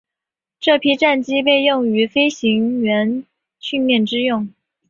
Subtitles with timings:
[0.59, 3.23] 这批战机被用于飞行员
[3.59, 4.51] 训练之用。